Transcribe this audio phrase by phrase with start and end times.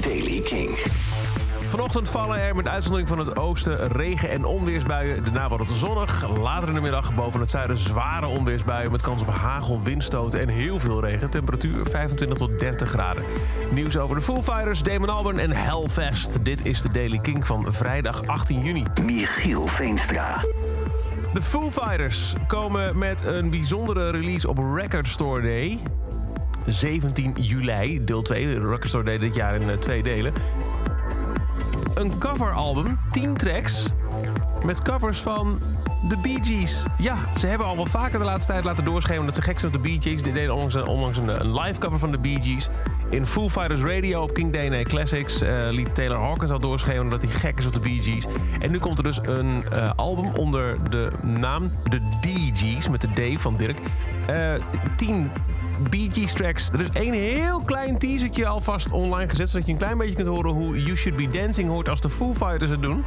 [0.00, 0.78] Daily King.
[1.64, 5.24] Vanochtend vallen er met uitzondering van het oosten regen- en onweersbuien.
[5.24, 6.38] Daarna wordt het zonnig.
[6.38, 8.90] Later in de middag boven het zuiden zware onweersbuien...
[8.90, 11.30] met kans op hagel, windstoten en heel veel regen.
[11.30, 13.24] Temperatuur 25 tot 30 graden.
[13.70, 16.44] Nieuws over de Foo Fighters, Damon Albarn en Hellfest.
[16.44, 18.84] Dit is de Daily King van vrijdag 18 juni.
[19.04, 20.44] Michiel Veenstra.
[21.34, 25.78] De Foo Fighters komen met een bijzondere release op Record Store Day.
[26.72, 28.58] 17 juli, deel 2.
[28.60, 30.32] Record Store Day dit jaar in eh, twee delen.
[31.94, 33.86] Een coveralbum, 10 tracks,
[34.64, 35.58] met covers van
[36.08, 36.84] de Bee Gees.
[36.98, 39.74] Ja, ze hebben al wel vaker de laatste tijd laten doorschemeren dat ze gek zijn
[39.74, 40.22] op de Bee Gees.
[40.22, 42.68] Die deden onlangs, een, een, live cover van de Bee Gees.
[43.10, 47.22] In Foo Fighters Radio op King DNA Classics uh, liet Taylor Hawkins al doorschemeren dat
[47.22, 48.26] hij gek is op de Bee Gees.
[48.60, 53.34] En nu komt er dus een uh, album onder de naam de DG's, met de
[53.34, 53.78] D van Dirk.
[54.30, 54.54] Uh,
[54.96, 55.30] 10
[55.90, 56.70] Bee Gees tracks.
[56.72, 59.50] Er is één heel klein teasertje alvast online gezet...
[59.50, 61.88] zodat je een klein beetje kunt horen hoe You Should Be Dancing hoort...
[61.88, 63.04] als de Foo Fighters het doen.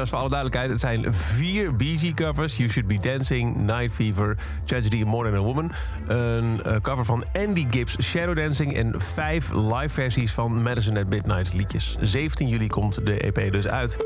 [0.00, 2.56] Is voor alle duidelijkheid, het zijn vier Gees covers.
[2.56, 5.72] You Should Be Dancing, Night Fever, Tragedy More Than a Woman.
[6.06, 8.76] Een uh, cover van Andy Gibbs, Shadow Dancing...
[8.76, 11.96] en vijf live versies van Madison at Midnight liedjes.
[12.00, 13.98] 17 juli komt de EP dus uit.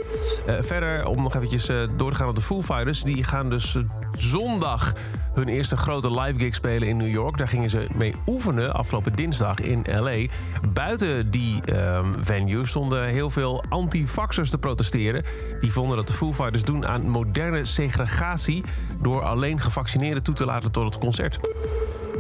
[0.48, 3.02] Uh, verder, om nog eventjes uh, door te gaan op de Foo Fighters...
[3.02, 3.76] die gaan dus
[4.16, 4.92] zondag
[5.36, 7.38] hun eerste grote live gig spelen in New York.
[7.38, 10.26] Daar gingen ze mee oefenen afgelopen dinsdag in L.A.
[10.72, 11.60] Buiten die
[11.96, 15.22] um, venue stonden heel veel anti-vaxxers te protesteren.
[15.60, 18.64] Die vonden dat de Foo Fighters doen aan moderne segregatie...
[19.00, 21.40] door alleen gevaccineerden toe te laten tot het concert.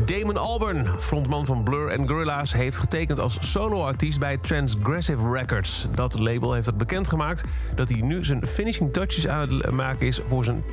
[0.04, 2.52] Damon Albarn, frontman van Blur en Gorillaz...
[2.52, 5.86] heeft getekend als soloartiest bij Transgressive Records.
[5.94, 10.20] Dat label heeft het bekendgemaakt dat hij nu zijn finishing touches aan het maken is...
[10.26, 10.64] voor zijn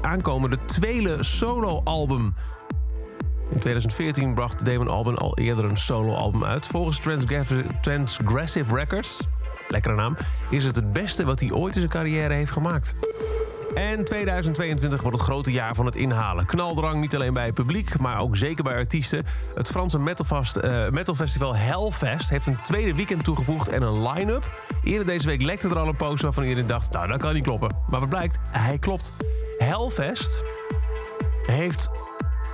[0.00, 2.34] aankomende tweede soloalbum.
[3.50, 6.66] In 2014 bracht Damon Albarn al eerder een soloalbum uit.
[6.66, 7.00] Volgens
[7.80, 9.18] Transgressive Records,
[9.72, 10.16] lekkere naam,
[10.48, 12.94] is het het beste wat hij ooit in zijn carrière heeft gemaakt.
[13.74, 16.46] En 2022 wordt het grote jaar van het inhalen.
[16.46, 19.24] Knaldrang niet alleen bij het publiek, maar ook zeker bij artiesten.
[19.54, 24.50] Het Franse metalfest, uh, metalfestival Hellfest heeft een tweede weekend toegevoegd en een line-up.
[24.84, 26.92] Eerder deze week lekte er al een poster waarvan iedereen dacht...
[26.92, 27.76] nou, dat kan niet kloppen.
[27.88, 28.38] Maar wat blijkt?
[28.48, 29.12] Hij klopt.
[29.58, 30.42] Hellfest
[31.46, 31.90] heeft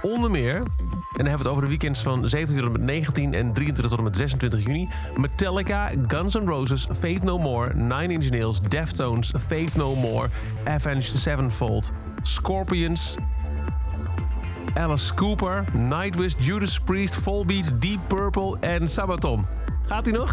[0.03, 0.62] onder meer,
[1.08, 3.52] en dan hebben we het over de weekends van 17 tot en met 19 en
[3.52, 8.30] 23 tot en met 26 juni, Metallica, Guns N' Roses, Faith No More, Nine Inch
[8.30, 10.28] Nails, Deftones, Faith No More,
[10.64, 11.92] Avenged Sevenfold,
[12.22, 13.16] Scorpions,
[14.74, 19.46] Alice Cooper, Nightwish, Judas Priest, Volbeat, Deep Purple en Sabaton.
[19.86, 20.32] Gaat hij nog?